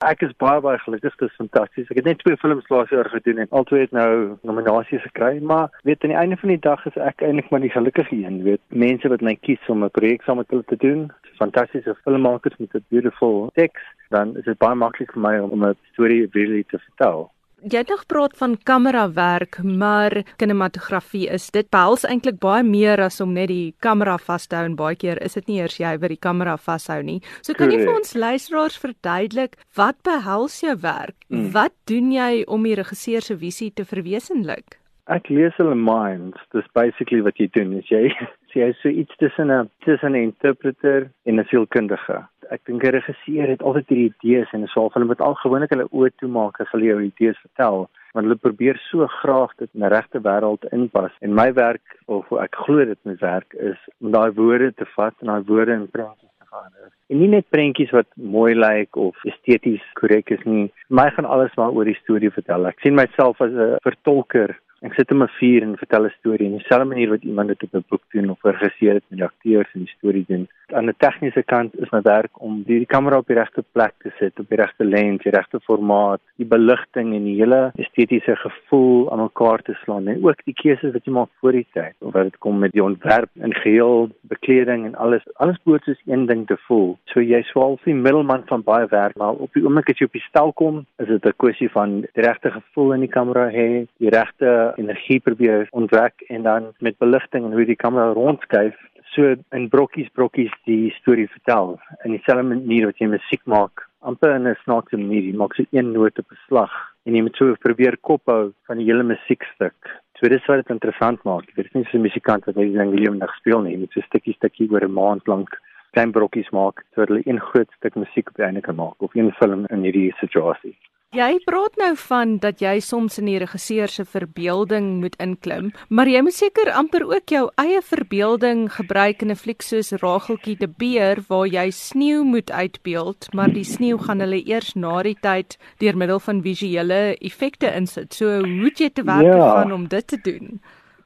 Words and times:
Ek 0.00 0.22
is 0.24 0.30
baie 0.40 0.62
baie 0.64 0.78
gelukkig, 0.80 1.12
dit 1.20 1.28
is 1.28 1.34
fantasties. 1.36 1.88
Ek 1.92 1.98
het 2.00 2.06
net 2.08 2.18
twee 2.22 2.38
films 2.40 2.68
laas 2.72 2.88
jaar 2.88 3.08
gedoen 3.12 3.42
en 3.42 3.50
albei 3.58 3.82
het 3.82 3.90
nou 3.92 4.38
nominasies 4.48 5.02
gekry, 5.04 5.42
maar 5.44 5.66
weet 5.84 6.06
aan 6.06 6.14
die 6.14 6.16
einde 6.16 6.38
van 6.40 6.52
die 6.54 6.62
dag 6.64 6.86
is 6.88 6.96
ek 6.96 7.20
eintlik 7.26 7.50
maar 7.52 7.60
die 7.60 7.72
gelukkige 7.74 8.16
een, 8.16 8.38
weet. 8.46 8.62
Mense 8.72 9.10
wat 9.12 9.20
my 9.20 9.34
kies 9.44 9.68
om 9.68 9.84
'n 9.84 9.92
projek 9.98 10.24
saam 10.24 10.40
met 10.40 10.48
hulle 10.48 10.64
te 10.72 10.78
doen, 10.80 11.10
fantastiese 11.42 11.94
filmmakers 12.04 12.56
met 12.56 12.72
'n 12.74 12.84
beautiful 12.88 13.50
teks, 13.60 13.82
dan 14.08 14.36
is 14.40 14.48
dit 14.48 14.58
baie 14.58 14.74
maklik 14.74 15.12
vir 15.12 15.20
my 15.20 15.36
om 15.38 15.68
'n 15.68 15.76
storie 15.92 16.24
visueel 16.32 16.64
te 16.72 16.78
vertel. 16.78 17.28
Jy 17.60 17.82
het 17.82 17.90
nog 17.92 18.00
gepraat 18.00 18.36
van 18.36 18.56
kamerawerk, 18.62 19.58
maar 19.62 20.14
kinematografie 20.40 21.26
is 21.28 21.50
dit 21.52 21.68
behels 21.68 22.06
eintlik 22.08 22.38
baie 22.40 22.64
meer 22.64 23.02
as 23.04 23.20
om 23.20 23.34
net 23.36 23.50
die 23.52 23.74
kamera 23.84 24.16
vas 24.18 24.46
te 24.48 24.56
hou 24.56 24.64
en 24.64 24.78
baie 24.78 24.96
keer 24.96 25.20
is 25.20 25.36
dit 25.36 25.50
nie 25.50 25.58
eers 25.60 25.76
jy 25.76 25.92
wat 26.00 26.14
die 26.14 26.20
kamera 26.20 26.56
vashou 26.56 27.02
nie. 27.04 27.18
So 27.44 27.52
kan 27.58 27.72
jy 27.72 27.82
vir 27.82 27.92
ons 27.92 28.16
luisteraars 28.16 28.80
verduidelik 28.80 29.60
wat 29.76 30.00
behels 30.08 30.60
jou 30.64 30.76
werk? 30.80 31.18
Hmm. 31.28 31.50
Wat 31.52 31.76
doen 31.84 32.08
jy 32.16 32.44
om 32.48 32.64
die 32.64 32.78
regisseur 32.80 33.20
se 33.20 33.36
visie 33.36 33.72
te 33.76 33.84
verwesenlik? 33.84 34.79
Ek 35.10 35.26
lees 35.26 35.56
hulle 35.58 35.74
minds. 35.74 36.38
Dis 36.54 36.66
basically 36.76 37.18
wat 37.26 37.40
jy 37.42 37.48
doen. 37.50 37.72
Is 37.80 37.88
jy 37.90 38.12
sê 38.52 38.60
jy 38.62 38.68
so 38.78 38.90
iets 39.02 39.16
tussen 39.18 39.50
'n 39.50 39.70
tussen 39.86 40.14
'n 40.14 40.22
interpreter 40.28 41.10
en 41.26 41.40
'n 41.40 41.48
sielkundige. 41.50 42.18
Ek 42.54 42.62
dink 42.66 42.84
'n 42.84 42.94
regisseur 42.94 43.48
het 43.50 43.62
altyd 43.62 43.88
hierdie 43.90 44.12
idees 44.12 44.52
en 44.54 44.68
so 44.68 44.88
hulle 44.94 45.10
moet 45.10 45.20
al 45.20 45.34
gewoonlik 45.42 45.74
hulle 45.74 45.88
oë 45.90 46.10
toemaak 46.22 46.60
as 46.60 46.70
hulle 46.70 46.90
jou 46.92 47.00
idees 47.02 47.42
vertel. 47.42 47.90
Want 48.14 48.26
hulle 48.26 48.44
probeer 48.46 48.78
so 48.90 49.06
graag 49.06 49.50
dit 49.58 49.70
in 49.74 49.82
'n 49.82 49.92
regte 49.96 50.22
wêreld 50.22 50.62
inpas. 50.70 51.12
En 51.20 51.34
my 51.34 51.50
werk 51.58 51.98
of 52.06 52.30
ek 52.46 52.54
glo 52.54 52.84
dit 52.84 52.98
moet 53.02 53.20
werk 53.20 53.50
is 53.54 53.80
om 54.00 54.12
daai 54.12 54.30
woorde 54.30 54.72
te 54.74 54.86
vat 54.94 55.14
en 55.20 55.26
daai 55.26 55.42
woorde 55.50 55.72
in 55.72 55.90
prentjies 55.90 56.34
te 56.38 56.46
gaan. 56.52 56.72
En 57.10 57.18
nie 57.18 57.28
net 57.28 57.50
prentjies 57.50 57.90
wat 57.90 58.06
mooi 58.14 58.54
lyk 58.54 58.96
of 58.96 59.24
esteties 59.24 59.82
korrek 59.98 60.30
is 60.30 60.44
nie. 60.44 60.72
My 60.88 61.10
gaan 61.10 61.26
alles 61.26 61.54
maar 61.56 61.74
oor 61.74 61.84
die 61.84 62.00
storie 62.02 62.30
vertel. 62.30 62.66
Ek 62.66 62.78
sien 62.80 62.94
myself 62.94 63.40
as 63.40 63.50
'n 63.50 63.76
vertolker 63.82 64.54
Ek 64.80 64.94
sit 64.96 65.10
om 65.12 65.22
'n 65.22 65.28
vuur 65.38 65.62
en 65.62 65.76
vertel 65.76 66.06
'n 66.06 66.14
storie 66.18 66.46
in 66.46 66.56
dieselfde 66.56 66.88
manier 66.88 67.10
wat 67.10 67.22
iemand 67.22 67.48
dit 67.48 67.62
op 67.62 67.74
'n 67.74 67.84
boek 67.88 68.04
doen 68.12 68.30
of 68.30 68.40
geregisseer 68.40 68.94
het 68.94 69.04
met 69.08 69.18
die 69.18 69.28
akteurs 69.28 69.68
en 69.74 69.80
die 69.84 69.94
storie 69.96 70.24
doen. 70.28 70.48
Aan 70.72 70.86
die 70.86 70.94
tegniese 70.96 71.42
kant 71.42 71.74
is 71.80 71.90
my 71.90 72.00
werk 72.02 72.30
om 72.40 72.62
die, 72.62 72.78
die 72.78 72.86
kamera 72.86 73.16
op 73.18 73.26
die 73.26 73.36
regte 73.36 73.64
plek 73.72 73.92
te 73.98 74.10
sit, 74.18 74.38
op 74.40 74.48
die 74.48 74.56
regte 74.56 74.84
lens, 74.84 75.22
die 75.22 75.32
regte 75.32 75.60
formaat, 75.60 76.20
die 76.36 76.46
beligting 76.46 77.14
en 77.14 77.24
die 77.24 77.36
hele 77.36 77.72
estetiese 77.74 78.36
gevoel 78.36 79.12
aan 79.12 79.18
mekaar 79.18 79.62
te 79.62 79.74
slaan 79.82 80.08
en 80.08 80.24
ook 80.24 80.44
die 80.44 80.54
keuses 80.54 80.92
wat 80.92 81.04
jy 81.04 81.12
maak 81.12 81.28
voor 81.40 81.52
die 81.52 81.66
tyd 81.72 81.94
of 81.98 82.12
wat 82.12 82.22
dit 82.22 82.38
kom 82.38 82.58
met 82.58 82.72
die 82.72 82.84
ontwerp 82.84 83.30
en 83.40 83.54
geheel 83.54 84.08
bekleding 84.22 84.86
en 84.86 84.94
alles 84.94 85.22
alles 85.34 85.58
moet 85.64 85.82
soos 85.84 86.00
een 86.06 86.26
ding 86.26 86.46
te 86.46 86.56
voel. 86.56 86.96
So 87.04 87.20
jy 87.20 87.42
swaal 87.42 87.78
die 87.84 87.94
middelman 87.94 88.46
van 88.46 88.62
baie 88.62 88.86
werk, 88.86 89.16
maar 89.16 89.32
op 89.32 89.52
die 89.52 89.64
oomblik 89.64 89.90
as 89.90 89.98
jy 89.98 90.06
op 90.06 90.12
die 90.12 90.28
stel 90.28 90.52
kom, 90.52 90.86
is 90.98 91.08
dit 91.08 91.26
'n 91.26 91.36
kwessie 91.36 91.70
van 91.70 92.00
die 92.00 92.22
regte 92.22 92.50
gevoel 92.50 92.92
in 92.92 93.00
die 93.00 93.14
kamera 93.18 93.50
hê, 93.50 93.86
die 93.98 94.08
regte 94.08 94.69
energie 94.76 95.20
probeer 95.20 95.68
ontwek 95.70 96.24
en 96.28 96.42
dan 96.42 96.72
met 96.78 96.98
beligting 96.98 97.44
en 97.44 97.52
hoe 97.52 97.64
die 97.64 97.76
kamera 97.76 98.12
rondskuif 98.12 98.76
so 99.14 99.34
in 99.56 99.68
brokkies 99.68 100.10
brokkies 100.14 100.52
die 100.68 100.90
storie 101.00 101.28
vertel. 101.28 101.78
In 102.04 102.14
dieselfde 102.14 102.46
manier 102.46 102.86
wat 102.90 103.00
jy 103.02 103.08
musiek 103.10 103.42
maak 103.44 103.86
amper 104.00 104.34
in 104.36 104.46
'n 104.48 104.56
snaakse 104.64 104.96
manier. 104.96 105.22
Jy 105.22 105.36
maak 105.36 105.54
so 105.54 105.64
een 105.70 105.92
noot 105.92 106.18
op 106.18 106.30
'n 106.30 106.42
slag 106.46 106.72
en 107.04 107.14
jy 107.14 107.22
moet 107.22 107.36
so 107.36 107.54
probeer 107.54 107.96
kophou 107.98 108.52
van 108.66 108.78
die 108.78 108.86
hele 108.86 109.02
musiekstuk. 109.02 109.74
So 110.18 110.28
dis 110.28 110.46
wat 110.46 110.56
dit 110.56 110.70
interessant 110.70 111.22
maak. 111.24 111.44
Jy 111.46 111.54
weet 111.56 111.74
nie 111.74 111.84
so 111.84 111.98
'n 111.98 112.02
musikant 112.02 112.44
wat 112.44 112.56
net 112.56 112.72
ding 112.72 112.94
lewe 112.94 113.16
nog 113.16 113.34
speel 113.34 113.60
nie. 113.60 113.72
Jy 113.72 113.80
moet 113.80 113.92
so 113.92 114.00
stukkie 114.00 114.34
stukkie 114.34 114.70
oor 114.70 114.84
'n 114.84 114.92
maand 114.92 115.26
lank 115.26 115.50
klein 115.92 116.12
brokkies 116.12 116.50
maak 116.50 116.84
sodat 116.94 117.08
hulle 117.08 117.22
een 117.26 117.40
groot 117.40 117.70
stuk 117.76 117.94
musiek 117.94 118.28
op 118.28 118.36
die 118.36 118.44
einde 118.44 118.60
kan 118.60 118.76
maak 118.76 119.02
of 119.02 119.14
een 119.14 119.32
film 119.32 119.66
in 119.66 119.82
hierdie 119.82 120.12
situasie 120.20 120.76
Jy 121.10 121.40
praat 121.42 121.74
nou 121.74 121.96
van 121.98 122.36
dat 122.38 122.60
jy 122.62 122.76
soms 122.86 123.16
in 123.18 123.26
die 123.26 123.38
regisseur 123.42 123.90
se 123.90 124.04
verbeelding 124.06 125.00
moet 125.02 125.16
inklim, 125.18 125.72
maar 125.90 126.06
jy 126.06 126.20
moet 126.22 126.36
seker 126.36 126.70
amper 126.70 127.02
ook 127.02 127.32
jou 127.34 127.40
eie 127.58 127.80
verbeelding 127.82 128.68
gebruik 128.70 129.24
in 129.26 129.32
'n 129.34 129.40
fliek 129.42 129.58
soos 129.66 129.90
Rageltjie 129.90 130.54
die 130.60 130.70
beer 130.70 131.18
waar 131.26 131.48
jy 131.50 131.66
sneeu 131.74 132.22
moet 132.22 132.52
uitbeeld, 132.52 133.26
maar 133.34 133.50
die 133.50 133.64
sneeu 133.64 133.98
gaan 133.98 134.20
hulle 134.20 134.38
eers 134.46 134.76
na 134.76 135.02
die 135.02 135.18
tyd 135.20 135.58
deur 135.80 135.96
middel 135.96 136.20
van 136.20 136.42
visuele 136.42 137.18
effekte 137.18 137.74
insit. 137.74 138.14
So 138.14 138.38
hoe 138.38 138.46
moet 138.46 138.78
jy 138.78 138.90
te 138.90 139.02
werk 139.02 139.34
ja. 139.34 139.50
gaan 139.50 139.72
om 139.72 139.88
dit 139.88 140.06
te 140.06 140.16
doen? 140.22 140.60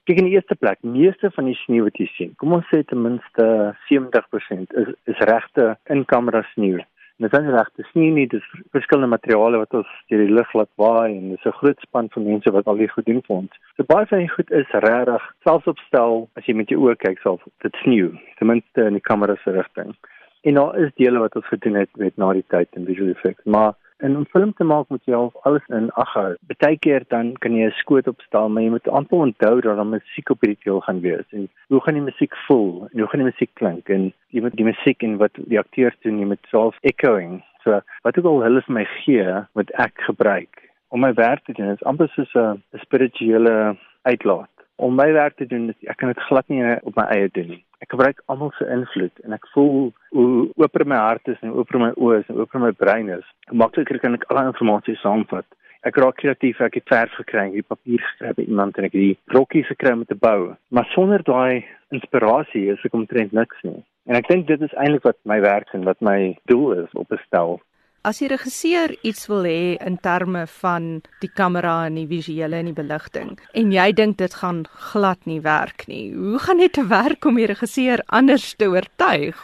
Kyk 0.05 0.19
in 0.19 0.25
die 0.25 0.35
eerste 0.35 0.55
plek, 0.55 0.83
meeste 0.83 1.31
van 1.31 1.47
die 1.47 1.57
sneeu 1.65 1.85
wat 1.85 1.97
jy 1.97 2.07
sien, 2.13 2.35
kom 2.37 2.53
ons 2.53 2.67
sê 2.69 2.85
ten 2.85 3.01
minste 3.01 3.75
70% 3.89 4.69
is 4.77 4.93
is 5.07 5.19
regte 5.19 5.79
in 5.89 6.05
kamera 6.05 6.43
sneeu. 6.53 6.85
Dit 7.17 7.33
is 7.33 7.47
reg, 7.47 7.69
dit 7.77 7.87
is 7.87 7.93
nie 7.95 8.11
net 8.11 8.31
dis 8.35 8.47
verskillende 8.75 9.07
materiale 9.13 9.61
wat 9.61 9.75
ons 9.79 9.91
deur 10.11 10.23
die 10.25 10.35
lug 10.35 10.49
laat 10.59 10.71
waai 10.83 11.13
en 11.13 11.29
dis 11.31 11.45
'n 11.47 11.59
groot 11.61 11.81
span 11.87 12.09
van 12.11 12.25
mense 12.27 12.51
wat 12.51 12.67
al 12.67 12.77
die 12.77 12.89
goed 12.89 13.07
doen 13.07 13.23
vir 13.27 13.37
ons. 13.37 13.53
So 13.77 13.85
baie 13.87 14.07
van 14.07 14.19
die 14.19 14.33
goed 14.35 14.51
is 14.51 14.75
regtig 14.87 15.23
selfs 15.45 15.71
opstel 15.71 16.29
as 16.35 16.47
jy 16.47 16.55
met 16.55 16.69
jou 16.69 16.81
oë 16.81 16.97
kyk 16.97 17.19
self 17.23 17.47
dit 17.63 17.75
sneeu, 17.83 18.11
ten 18.39 18.47
minste 18.47 18.87
in 18.87 18.99
die 18.99 19.09
kamera 19.11 19.37
se 19.37 19.51
rigting. 19.51 19.95
En 20.43 20.55
daar 20.55 20.77
is 20.79 20.91
dele 20.95 21.19
wat 21.19 21.37
ons 21.37 21.47
gedoen 21.47 21.75
het 21.75 21.91
met 21.97 22.17
na 22.17 22.33
die 22.33 22.45
tyd 22.49 22.69
en 22.73 22.85
visual 22.85 23.09
effects, 23.09 23.45
maar 23.45 23.75
En 24.05 24.17
om 24.17 24.27
film 24.27 24.53
te 24.53 24.65
maak 24.69 24.91
moet 24.93 25.07
jy 25.09 25.15
al 25.17 25.31
alles 25.49 25.65
in 25.73 25.87
ag 26.03 26.11
hou. 26.13 26.33
Partykeer 26.51 27.07
dan 27.13 27.31
kan 27.41 27.55
jy 27.57 27.69
'n 27.71 27.79
skoot 27.81 28.09
opstel, 28.11 28.49
maar 28.49 28.63
jy 28.63 28.73
moet 28.75 28.89
amper 28.99 29.19
onthou 29.27 29.55
dat 29.61 29.77
daar 29.77 29.87
musiek 29.87 30.29
op 30.31 30.41
hierdie 30.41 30.65
deel 30.65 30.81
gaan 30.81 31.01
wees. 31.01 31.25
En 31.33 31.49
hoe 31.69 31.81
gaan 31.81 31.95
die 31.95 32.09
musiek 32.11 32.37
voel? 32.47 32.89
En 32.93 32.99
hoe 33.01 33.09
gaan 33.09 33.23
die 33.23 33.31
musiek 33.31 33.51
klink? 33.55 33.89
En 33.89 34.13
jy 34.29 34.41
moet 34.41 34.57
die 34.57 34.69
musiek 34.69 35.03
en 35.03 35.17
wat 35.17 35.33
die 35.35 35.59
akteurs 35.59 35.97
doen, 36.03 36.19
jy 36.19 36.27
moet 36.27 36.47
self 36.51 36.77
echoing. 36.83 37.43
So 37.63 37.81
wat 38.03 38.19
ook 38.19 38.25
al 38.25 38.43
hulle 38.43 38.63
vir 38.63 38.75
my 38.75 38.85
gee, 38.85 39.33
moet 39.55 39.71
ek 39.71 39.97
gebruik 39.97 40.69
om 40.89 41.01
my 41.01 41.13
werk 41.15 41.45
te 41.45 41.53
doen. 41.53 41.67
Dit 41.67 41.81
is 41.81 41.89
amper 41.89 42.09
soos 42.09 42.35
'n 42.35 42.63
spirituele 42.85 43.77
uitlaat. 44.03 44.54
Om 44.77 44.95
my 44.95 45.13
werk 45.13 45.37
te 45.37 45.47
doen, 45.47 45.71
ek 45.87 45.97
kan 45.97 46.11
dit 46.11 46.27
glad 46.29 46.49
nie 46.49 46.63
op 46.83 46.97
my 46.97 47.07
eie 47.15 47.29
doen 47.33 47.49
nie 47.49 47.65
ek 47.85 47.93
gebruik 47.93 48.23
almal 48.33 48.53
se 48.57 48.67
invloed 48.73 49.27
en 49.27 49.37
ek 49.37 49.45
voel 49.53 49.91
hoe 50.17 50.29
oop 50.57 50.79
my 50.89 51.01
hart 51.01 51.29
is 51.33 51.41
en 51.45 51.53
oop 51.53 51.73
my 51.81 51.91
oë 52.01 52.23
is 52.23 52.31
en 52.33 52.41
oop 52.41 52.57
my 52.63 52.73
brein 52.81 53.11
is. 53.13 53.27
Makliker 53.53 54.01
kan 54.01 54.17
ek 54.17 54.25
al 54.31 54.41
die 54.41 54.55
inligting 54.65 55.01
saamvat. 55.03 55.47
Ek 55.85 55.99
raak 56.01 56.17
kreatief, 56.17 56.63
ek 56.65 56.79
het 56.79 56.89
verf 56.89 57.13
gekry, 57.19 57.43
ek 57.51 57.59
het 57.59 57.69
papier 57.69 58.01
geskryf 58.01 58.39
by 58.39 58.47
iemand 58.49 58.79
en 58.81 58.87
ek 58.89 58.95
het 58.97 59.03
die 59.03 59.19
brokkies 59.29 59.69
gekry 59.69 59.93
om 59.93 60.07
te 60.09 60.17
bou. 60.17 60.55
Maar 60.73 60.89
sonder 60.95 61.25
daai 61.27 61.67
inspirasie 61.93 62.71
is 62.73 62.87
ek 62.89 62.97
omtrent 62.97 63.37
niks 63.37 63.61
nie. 63.69 63.83
En 64.09 64.17
ek 64.17 64.31
dink 64.31 64.49
dit 64.49 64.65
is 64.65 64.77
eintlik 64.81 65.05
wat 65.05 65.21
my 65.29 65.43
werk 65.45 65.77
en 65.77 65.85
wat 65.85 66.01
my 66.01 66.19
doel 66.49 66.87
is 66.87 66.97
op 66.97 67.13
'n 67.13 67.21
stel. 67.27 67.61
As 68.05 68.19
die 68.21 68.27
regisseur 68.29 68.93
iets 69.01 69.23
wil 69.31 69.47
hê 69.49 69.77
in 69.81 69.95
terme 70.05 70.43
van 70.61 70.89
die 71.23 71.31
kamera 71.41 71.87
en 71.87 71.95
die 71.97 72.09
visuele 72.11 72.59
en 72.61 72.67
die 72.69 72.77
beligting 72.77 73.31
en 73.57 73.71
jy 73.73 73.87
dink 73.97 74.19
dit 74.21 74.35
gaan 74.43 74.59
glad 74.91 75.23
nie 75.25 75.39
werk 75.47 75.87
nie. 75.89 76.11
Hoe 76.13 76.43
gaan 76.45 76.61
dit 76.61 76.75
te 76.77 76.85
werk 76.91 77.25
om 77.25 77.41
die 77.41 77.49
regisseur 77.49 78.03
anders 78.19 78.51
te 78.61 78.69
oortuig? 78.69 79.41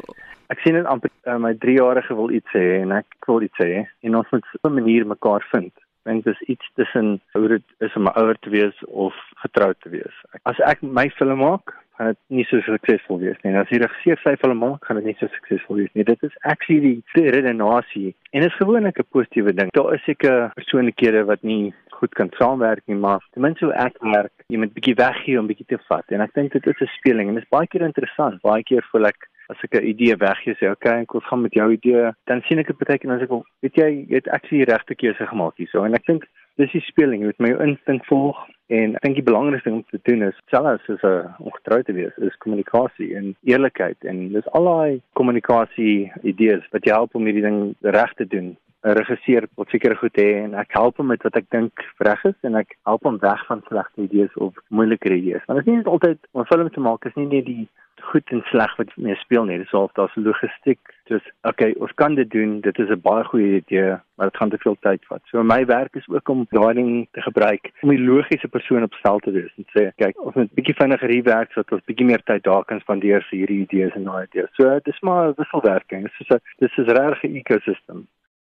Ek 0.52 0.60
sien 0.60 0.76
dit 0.76 0.90
amper 0.92 1.08
uh, 1.24 1.38
my 1.40 1.54
3-jarige 1.62 2.18
wil 2.18 2.36
iets 2.36 2.52
sê 2.52 2.66
en 2.82 2.92
ek 2.98 3.30
wil 3.30 3.48
iets 3.48 3.62
sê 3.62 3.86
en 4.04 4.20
ons 4.20 4.36
moet 4.36 4.52
op 4.60 4.68
'n 4.68 4.76
manier 4.76 5.08
mekaar 5.08 5.46
vind. 5.54 5.72
Ek 6.04 6.12
dink 6.12 6.28
dis 6.28 6.44
iets 6.52 6.70
tussen 6.76 7.16
hoe 7.32 7.48
dit 7.56 7.66
is 7.80 7.96
om 7.96 8.12
'n 8.12 8.16
ouer 8.20 8.36
te 8.44 8.52
wees 8.52 8.76
of 8.88 9.16
getroud 9.40 9.80
te 9.80 9.88
wees. 9.88 10.16
As 10.44 10.60
ek 10.68 10.82
my 10.82 11.08
film 11.16 11.40
maak, 11.40 11.79
gaan 12.00 12.14
dit 12.14 12.20
nie 12.32 12.46
so 12.48 12.60
suksesvol 12.64 13.18
wees 13.20 13.36
nie. 13.44 13.52
As 13.60 13.68
die 13.68 13.80
regisseur 13.82 14.20
sy 14.22 14.32
film 14.40 14.62
maak, 14.62 14.86
gaan 14.88 14.96
dit 15.00 15.10
nie 15.10 15.16
so 15.20 15.28
suksesvol 15.34 15.82
wees 15.82 15.92
nie. 15.92 16.06
Dit 16.08 16.22
is 16.24 16.36
actually 16.48 16.94
die 17.12 17.26
redenasie 17.34 18.14
en 18.32 18.46
is 18.46 18.56
gewoonlik 18.56 18.98
'n 18.98 19.12
positiewe 19.12 19.52
ding. 19.52 19.72
Daar 19.76 19.94
is 19.94 20.04
seker 20.08 20.50
persoonlikhede 20.56 21.26
wat 21.28 21.42
nie 21.42 21.74
goed 21.98 22.14
kan 22.14 22.30
saamwerk 22.38 22.82
nie, 22.86 22.96
maar 22.96 23.20
ten 23.32 23.42
minste 23.42 23.64
hoe 23.64 23.74
ek 23.74 23.98
werk, 24.00 24.32
jy 24.48 24.56
moet 24.56 24.72
bietjie 24.72 24.94
weggee 24.94 25.38
om 25.38 25.46
bietjie 25.46 25.66
te 25.68 25.78
vat. 25.88 26.06
En 26.08 26.20
ek 26.20 26.32
dink 26.34 26.52
dit 26.52 26.66
is 26.66 26.80
'n 26.80 26.96
speling 26.96 27.28
en 27.28 27.34
dit 27.34 27.42
is 27.42 27.50
baie 27.50 27.66
keer 27.66 27.82
interessant. 27.82 28.40
Baie 28.40 28.62
keer 28.62 28.82
voel 28.90 29.06
ek 29.06 29.28
as 29.50 29.58
ek 29.64 29.74
'n 29.74 29.84
idee 29.92 30.16
weggee 30.16 30.54
sê, 30.54 30.70
"Oké, 30.70 30.88
ek 31.02 31.12
wil 31.12 31.20
gaan 31.20 31.42
met 31.42 31.52
jou 31.52 31.72
idee." 31.72 32.12
Dan 32.24 32.40
sien 32.42 32.58
ek 32.58 32.66
dit 32.66 32.78
baie 32.78 32.98
keer 32.98 33.10
en 33.10 33.18
dan 33.18 33.28
sê 33.28 33.30
ek, 33.30 33.44
"Weet 33.60 33.74
jy, 33.74 34.06
jy 34.08 34.14
het 34.14 34.28
actually 34.28 34.64
die 34.64 34.72
regte 34.72 34.94
keuse 34.94 35.26
gemaak 35.26 35.56
hierso." 35.56 35.84
En 35.84 35.94
ek 35.94 36.06
dink 36.06 36.24
dis 36.60 36.72
die 36.76 36.86
speling, 36.86 37.24
jy 37.24 37.32
moet 37.32 37.44
my 37.46 37.52
instink 37.66 38.04
volg 38.08 38.38
En 38.70 38.92
ek 38.94 39.02
dink 39.02 39.16
die 39.18 39.26
belangrikste 39.26 39.66
ding 39.66 39.80
om 39.80 39.86
te 39.90 39.98
doen 40.06 40.22
is 40.28 40.36
selfs 40.52 40.90
as 40.94 41.02
'n 41.02 41.30
ongetroud 41.42 41.86
te 41.86 41.92
wees, 41.92 42.14
is 42.26 42.36
kommunikasie 42.44 43.16
en 43.18 43.32
eerlikheid 43.42 43.98
en 44.10 44.28
dis 44.32 44.50
al 44.58 44.68
daai 44.70 45.00
kommunikasie 45.18 46.12
idees 46.22 46.62
wat 46.70 46.86
jou 46.86 46.94
help 46.94 47.16
om 47.18 47.26
hierdie 47.26 47.42
ding 47.48 47.58
reg 47.82 48.12
te 48.14 48.26
doen. 48.34 48.54
'n 48.86 48.94
Regisseur 49.00 49.48
wil 49.56 49.66
seker 49.70 49.96
goed 49.96 50.14
hê 50.22 50.28
en 50.44 50.54
ek 50.54 50.70
help 50.78 51.02
hom 51.02 51.10
met 51.10 51.22
wat 51.22 51.36
ek 51.36 51.50
dink 51.50 51.72
reg 51.98 52.24
is 52.24 52.38
en 52.42 52.54
ek 52.62 52.76
help 52.86 53.02
hom 53.02 53.18
weg 53.18 53.42
van 53.48 53.66
slegte 53.66 54.06
idees 54.06 54.34
of 54.36 54.54
moeilike 54.68 55.10
idees. 55.18 55.42
Want 55.46 55.58
dit 55.58 55.66
is 55.66 55.74
nie 55.74 55.92
altyd 55.92 56.18
om 56.32 56.40
'n 56.42 56.52
film 56.52 56.70
te 56.70 56.80
maak, 56.80 57.04
is 57.06 57.16
nie 57.16 57.26
net 57.26 57.46
die 57.46 57.68
goed 58.02 58.30
en 58.34 58.42
sleg 58.50 58.76
wat 58.76 58.90
mee 58.96 59.14
speel 59.14 59.44
nie. 59.44 59.58
Dis 59.58 59.72
al 59.72 59.90
daar's 59.94 60.14
logistiek. 60.14 60.80
Dis 61.10 61.24
okay, 61.42 61.72
ons 61.78 61.92
kan 61.94 62.14
dit 62.14 62.30
doen. 62.30 62.60
Dit 62.60 62.78
is 62.78 62.88
'n 62.88 63.00
baie 63.00 63.24
goeie 63.24 63.56
idee, 63.62 63.96
maar 64.14 64.28
dit 64.30 64.36
gaan 64.36 64.50
te 64.50 64.58
veel 64.58 64.76
tyd 64.80 65.04
vat. 65.06 65.22
So 65.24 65.42
my 65.42 65.64
werk 65.66 65.96
is 65.96 66.08
ook 66.08 66.28
om 66.28 66.46
daai 66.50 66.74
ding 66.74 67.08
te 67.12 67.20
gebruik 67.20 67.70
om 67.82 67.88
die 67.88 68.04
logiese 68.04 68.48
persoon 68.48 68.82
op 68.82 68.94
stel 68.94 69.18
te 69.18 69.30
wees 69.30 69.52
en 69.56 69.64
sê, 69.74 69.90
kyk, 69.96 70.20
ons 70.20 70.34
moet 70.34 70.50
'n 70.50 70.54
bietjie 70.54 70.74
vinniger 70.74 71.10
hier 71.10 71.22
werk 71.22 71.52
sodat 71.52 71.72
ons 71.72 71.84
bietjie 71.84 72.06
meer 72.06 72.22
tyd 72.22 72.42
daar 72.42 72.64
kan 72.64 72.80
spandeer 72.80 73.22
vir 73.30 73.38
hierdie 73.38 73.60
idees 73.60 73.94
en 73.94 74.04
daai 74.04 74.26
idees. 74.26 74.50
So 74.52 74.80
dis 74.84 75.00
maar 75.00 75.34
wisselwerking. 75.34 76.02
Dis 76.02 76.20
is 76.20 76.30
'n 76.30 76.40
dis 76.58 76.78
is 76.78 76.86
'n 76.86 76.96
regte 76.96 77.28
ekosistem. 77.28 78.06